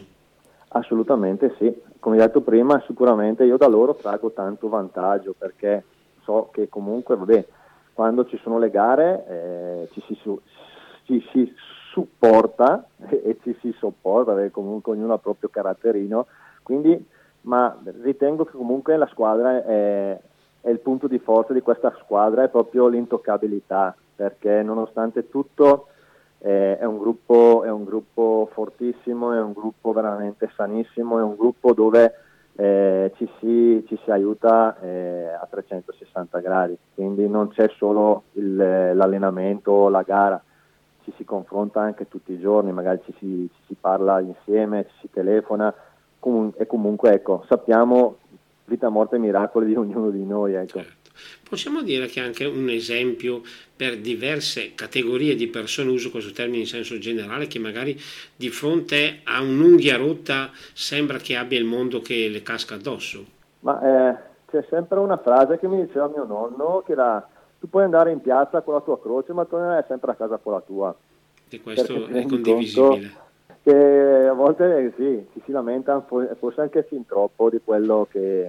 [0.70, 5.84] Assolutamente sì, come detto prima sicuramente io da loro trago tanto vantaggio perché
[6.24, 7.46] so che comunque vabbè,
[7.94, 10.18] quando ci sono le gare eh, ci si,
[11.06, 11.54] ci si
[11.94, 16.26] supporta e, ci si sopporta, perché comunque ognuno ha il proprio caratterino,
[16.64, 17.08] quindi,
[17.42, 20.20] ma ritengo che comunque la squadra è,
[20.62, 25.88] è il punto di forza di questa squadra, è proprio l'intoccabilità, perché nonostante tutto
[26.40, 31.36] eh, è, un gruppo, è un gruppo fortissimo, è un gruppo veramente sanissimo, è un
[31.36, 32.16] gruppo dove
[32.56, 38.56] eh, ci, si, ci, si, aiuta eh, a 360 gradi, quindi non c'è solo il,
[38.56, 40.42] l'allenamento o la gara,
[41.04, 44.96] ci si confronta anche tutti i giorni, magari ci si, ci si parla insieme, ci
[45.02, 45.74] si telefona
[46.20, 48.18] comun- e comunque ecco, sappiamo
[48.66, 50.54] vita, morte e miracoli di ognuno di noi.
[50.54, 50.80] Ecco.
[50.80, 51.02] Certo.
[51.48, 53.42] Possiamo dire che è anche un esempio
[53.76, 57.96] per diverse categorie di persone, uso questo termine in senso generale, che magari
[58.36, 63.24] di fronte a un'unghia rotta sembra che abbia il mondo che le casca addosso?
[63.60, 64.18] Ma eh,
[64.50, 67.28] c'è sempre una frase che mi diceva mio nonno che era
[67.64, 70.52] tu puoi andare in piazza con la tua croce, ma tornerai sempre a casa con
[70.52, 70.94] la tua.
[71.48, 73.12] E questo è condivisibile.
[73.62, 78.46] Che a volte sì, ci si lamenta forse anche fin troppo di quello che,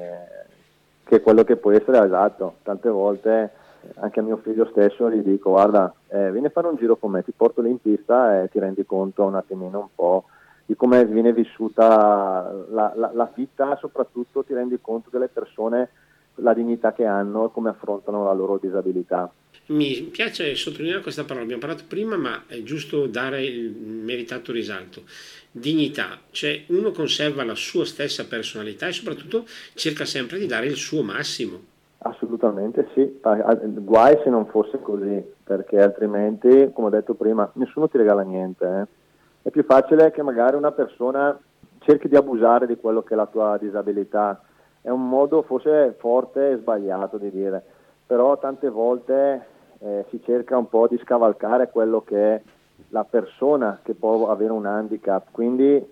[1.04, 2.54] che, quello che può essere esatto.
[2.64, 3.52] Tante volte
[3.96, 7.12] anche a mio figlio stesso gli dico guarda eh, vieni a fare un giro con
[7.12, 10.24] me, ti porto lì in pista e ti rendi conto un attimino un po'
[10.66, 15.90] di come viene vissuta la, la, la vita, soprattutto ti rendi conto delle persone
[16.36, 19.30] la dignità che hanno e come affrontano la loro disabilità.
[19.66, 25.02] Mi piace sottolineare questa parola, abbiamo parlato prima, ma è giusto dare il meritato risalto.
[25.50, 29.44] Dignità, cioè uno conserva la sua stessa personalità e soprattutto
[29.74, 31.72] cerca sempre di dare il suo massimo.
[31.98, 37.96] Assolutamente sì, guai se non fosse così, perché altrimenti, come ho detto prima, nessuno ti
[37.96, 38.66] regala niente.
[38.66, 39.48] Eh.
[39.48, 41.38] È più facile che magari una persona
[41.78, 44.43] cerchi di abusare di quello che è la tua disabilità
[44.84, 47.64] è un modo forse forte e sbagliato di dire,
[48.06, 49.46] però tante volte
[49.78, 52.42] eh, si cerca un po' di scavalcare quello che è
[52.90, 55.82] la persona che può avere un handicap, quindi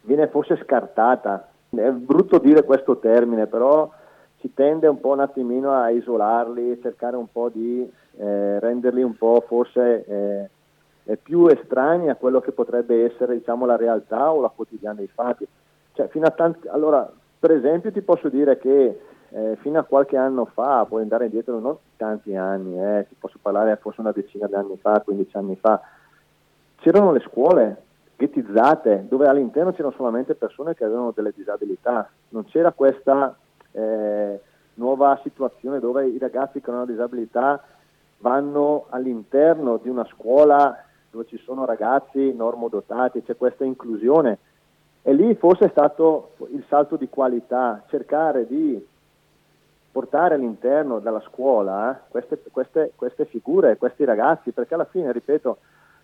[0.00, 1.48] viene forse scartata.
[1.68, 3.90] È brutto dire questo termine, però
[4.38, 7.82] si tende un po' un attimino a isolarli, cercare un po' di
[8.16, 10.48] eh, renderli un po' forse
[11.04, 15.08] eh, più estranei a quello che potrebbe essere diciamo, la realtà o la quotidiana dei
[15.08, 15.46] fatti.
[15.92, 20.84] Cioè, tanti, allora, per esempio ti posso dire che eh, fino a qualche anno fa,
[20.84, 24.76] puoi andare indietro non tanti anni, eh, ti posso parlare forse una decina di anni
[24.76, 25.80] fa, 15 anni fa,
[26.76, 27.82] c'erano le scuole
[28.16, 33.34] ghettizzate dove all'interno c'erano solamente persone che avevano delle disabilità, non c'era questa
[33.72, 34.40] eh,
[34.74, 37.62] nuova situazione dove i ragazzi con una disabilità
[38.18, 40.76] vanno all'interno di una scuola
[41.10, 44.38] dove ci sono ragazzi normodotati, c'è questa inclusione
[45.02, 48.86] E lì forse è stato il salto di qualità, cercare di
[49.90, 55.58] portare all'interno della scuola eh, queste, queste, queste, figure, questi ragazzi, perché alla fine, ripeto,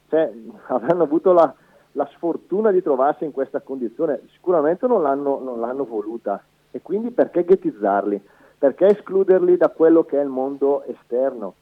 [0.08, 0.32] cioè,
[0.68, 1.52] avranno avuto la,
[1.92, 7.10] la, sfortuna di trovarsi in questa condizione, sicuramente non l'hanno, non l'hanno voluta e quindi
[7.10, 8.20] perché ghettizzarli?
[8.58, 11.54] Perché escluderli da quello che è il mondo esterno?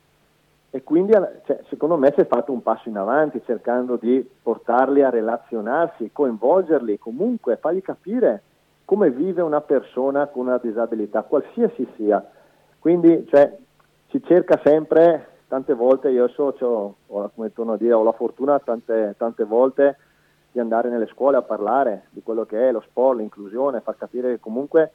[0.75, 5.03] E quindi cioè, secondo me si è fatto un passo in avanti cercando di portarli
[5.03, 8.43] a relazionarsi, coinvolgerli, comunque fargli capire
[8.85, 12.29] come vive una persona con una disabilità, qualsiasi sia.
[12.81, 13.57] Quindi cioè,
[14.09, 18.59] si cerca sempre, tante volte, io so, ho, come torno a dire, ho la fortuna
[18.59, 19.97] tante, tante volte
[20.51, 24.31] di andare nelle scuole a parlare di quello che è lo sport, l'inclusione, far capire
[24.31, 24.91] che comunque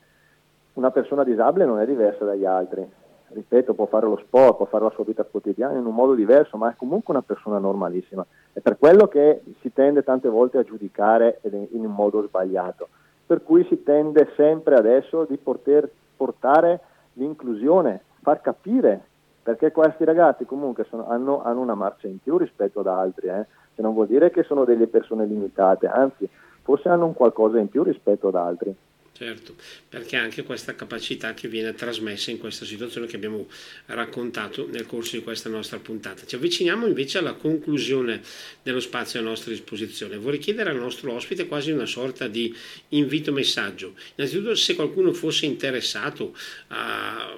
[0.74, 3.08] una persona disabile non è diversa dagli altri.
[3.32, 6.58] Ripeto, può fare lo sport, può fare la sua vita quotidiana in un modo diverso,
[6.58, 8.26] ma è comunque una persona normalissima.
[8.52, 12.90] È per quello che si tende tante volte a giudicare in un modo sbagliato.
[13.26, 16.80] Per cui si tende sempre adesso di poter portare
[17.14, 19.04] l'inclusione, far capire
[19.50, 23.46] perché questi ragazzi comunque sono, hanno, hanno, una marcia in più rispetto ad altri, eh?
[23.74, 26.30] che non vuol dire che sono delle persone limitate, anzi
[26.62, 28.76] forse hanno un qualcosa in più rispetto ad altri.
[29.20, 29.54] Certo,
[29.90, 33.50] perché anche questa capacità che viene trasmessa in questa situazione che abbiamo
[33.88, 36.26] raccontato nel corso di questa nostra puntata.
[36.26, 38.22] Ci avviciniamo invece alla conclusione
[38.64, 40.16] dello spazio a nostra disposizione.
[40.16, 42.56] Vorrei chiedere al nostro ospite quasi una sorta di
[42.90, 43.94] invito messaggio.
[44.16, 46.34] Innanzitutto se qualcuno fosse interessato
[46.68, 47.38] a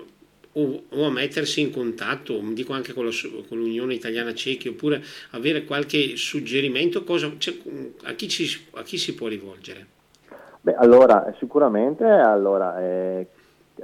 [0.54, 3.12] o, a mettersi in contatto, dico anche con, la,
[3.48, 7.58] con, l'Unione Italiana Cechi, oppure avere qualche suggerimento, cosa, cioè,
[8.04, 10.01] a, chi ci, a, chi si può rivolgere?
[10.64, 13.28] Beh, allora, sicuramente, allora, eh,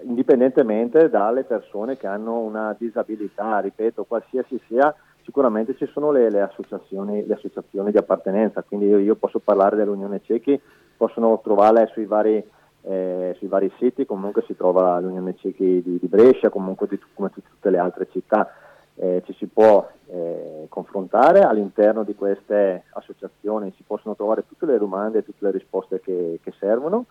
[0.03, 6.41] indipendentemente dalle persone che hanno una disabilità, ripeto, qualsiasi sia, sicuramente ci sono le, le,
[6.41, 10.59] associazioni, le associazioni, di appartenenza, quindi io, io, posso parlare dell'Unione Cechi,
[10.95, 12.43] possono trovarle sui vari,
[12.84, 17.32] eh, sui vari siti, comunque si trova l'Unione Cechi di, di Brescia, comunque di, come
[17.32, 18.51] tutte le altre città
[19.00, 24.78] eh, ci si può eh, confrontare all'interno di queste associazioni, si possono trovare tutte le
[24.78, 27.06] domande e tutte le risposte che, che servono.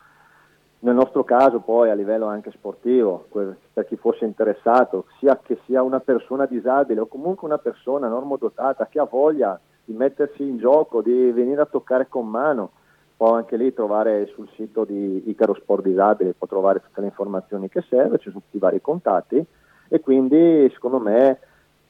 [0.78, 5.82] Nel nostro caso poi a livello anche sportivo, per chi fosse interessato, sia che sia
[5.82, 11.00] una persona disabile o comunque una persona normodotata che ha voglia di mettersi in gioco,
[11.00, 12.72] di venire a toccare con mano,
[13.16, 17.68] può anche lì trovare sul sito di Icaro Sport Disabile, può trovare tutte le informazioni
[17.68, 19.44] che serve, ci sono tutti i vari contatti
[19.88, 21.38] e quindi secondo me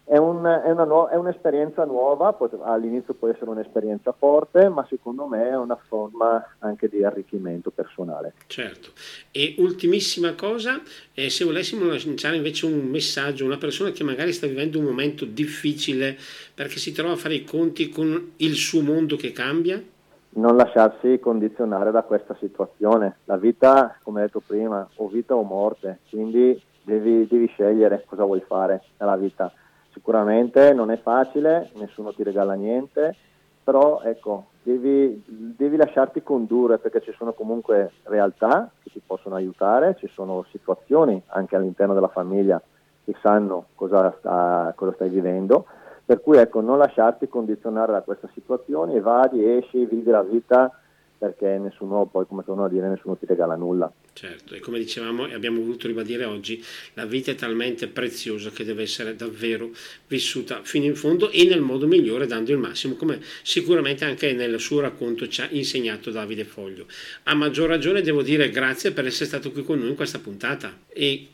[0.09, 5.49] è, un, è, una, è, un'esperienza nuova, all'inizio può essere un'esperienza forte, ma secondo me
[5.49, 8.35] è una forma anche di arricchimento personale.
[8.47, 8.91] Certo.
[9.33, 10.81] E ultimissima cosa,
[11.13, 14.85] eh, se volessimo lanciare invece un messaggio a una persona che magari sta vivendo un
[14.85, 16.17] momento difficile
[16.55, 19.83] perché si trova a fare i conti con il suo mondo che cambia?
[20.29, 23.17] Non lasciarsi condizionare da questa situazione.
[23.25, 28.43] La vita, come detto prima, o vita o morte, quindi devi, devi scegliere cosa vuoi
[28.47, 29.53] fare nella vita
[29.97, 33.17] Sicuramente non è facile, nessuno ti regala niente,
[33.65, 39.97] però ecco, devi, devi, lasciarti condurre perché ci sono comunque realtà che ti possono aiutare,
[39.99, 42.61] ci sono situazioni anche all'interno della famiglia
[43.07, 45.65] che sanno cosa, sta, cosa stai vivendo,
[46.05, 50.71] per cui ecco, non lasciarti condizionare da questa situazione, vadi, esci, vivi la vita
[51.19, 53.91] perché nessuno, poi come torno a dire, nessuno ti regala nulla.
[54.13, 56.63] Certo, e come dicevamo e abbiamo voluto ribadire oggi,
[56.95, 59.71] la vita è talmente preziosa che deve essere davvero
[60.07, 64.59] vissuta fino in fondo e nel modo migliore, dando il massimo, come sicuramente anche nel
[64.59, 66.87] suo racconto ci ha insegnato Davide Foglio.
[67.25, 70.79] A maggior ragione devo dire grazie per essere stato qui con noi in questa puntata
[70.89, 71.29] e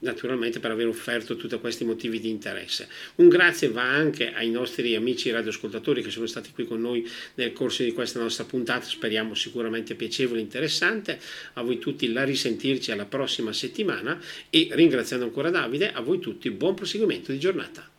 [0.00, 2.88] naturalmente per aver offerto tutti questi motivi di interesse.
[3.16, 7.52] Un grazie va anche ai nostri amici radioascoltatori che sono stati qui con noi nel
[7.52, 11.18] corso di questa nostra puntata, speriamo sicuramente piacevole e interessante.
[11.54, 14.20] A voi tutti la risentirci alla prossima settimana
[14.50, 17.90] e ringraziando ancora Davide, a voi tutti buon proseguimento di giornata.